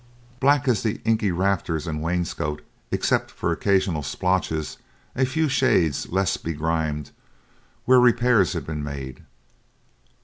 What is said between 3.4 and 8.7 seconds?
occasional splotches a few shades less begrimed, where repairs had